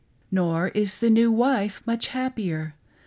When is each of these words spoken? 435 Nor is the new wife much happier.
435 0.31 0.31
Nor 0.31 0.67
is 0.83 0.97
the 0.97 1.11
new 1.11 1.31
wife 1.31 1.83
much 1.85 2.07
happier. 2.07 2.73